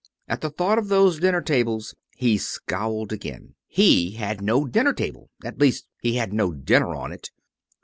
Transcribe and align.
At 0.27 0.41
the 0.41 0.49
thought 0.49 0.79
of 0.79 0.87
those 0.87 1.19
dinner 1.19 1.41
tables, 1.43 1.93
he 2.15 2.35
scowled 2.39 3.13
again. 3.13 3.53
He 3.67 4.13
had 4.15 4.41
no 4.41 4.65
dinner 4.65 4.93
table 4.93 5.29
at 5.45 5.59
least, 5.59 5.85
he 6.01 6.15
had 6.15 6.33
no 6.33 6.51
dinner 6.53 6.95
on 6.95 7.11
it! 7.11 7.29